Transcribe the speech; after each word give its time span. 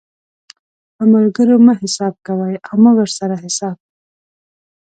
په 0.95 1.03
ملګرو 1.13 1.55
مه 1.65 1.73
حساب 1.81 2.13
کوئ 2.27 2.55
او 2.67 2.75
مه 2.83 2.91
ورسره 2.97 3.35
حساب 3.43 3.77